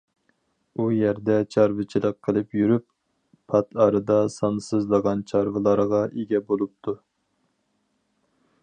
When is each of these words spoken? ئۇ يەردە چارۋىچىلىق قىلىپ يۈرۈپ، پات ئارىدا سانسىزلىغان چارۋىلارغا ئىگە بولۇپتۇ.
ئۇ 0.77 0.85
يەردە 0.93 1.35
چارۋىچىلىق 1.55 2.17
قىلىپ 2.29 2.57
يۈرۈپ، 2.61 2.85
پات 3.53 3.69
ئارىدا 3.85 4.19
سانسىزلىغان 4.37 5.23
چارۋىلارغا 5.35 6.05
ئىگە 6.11 6.45
بولۇپتۇ. 6.51 7.01